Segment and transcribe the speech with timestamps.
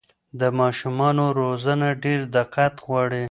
[0.39, 3.19] د ماشومانو روزنه ډېر دقت غواړي.